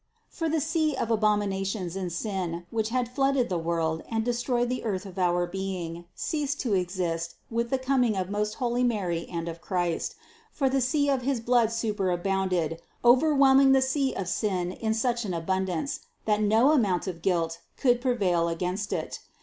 [0.29, 4.67] For the sea of abomina tions and sin, which had flooded the world and destroyed
[4.67, 9.27] the earth of our being, ceased to exist with the coming of most holy Mary
[9.31, 10.15] and of Christ;
[10.51, 15.35] for the sea of his blood superabounded, overwhelming the sea of sin in such an
[15.35, 19.19] abundance, that no amount of guilt could pre vail against it.